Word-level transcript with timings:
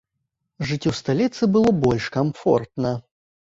Жыць 0.69 0.87
у 0.93 0.93
сталіцы 1.01 1.51
было 1.59 1.77
больш 1.87 2.11
камфортна. 2.19 2.99